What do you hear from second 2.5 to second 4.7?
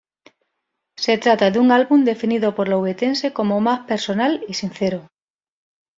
por la ubetense como más personal y